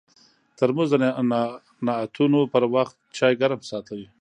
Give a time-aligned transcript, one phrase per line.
[0.57, 0.95] ترموز د
[1.85, 4.01] نعتونو پر وخت چای ګرم ساتي.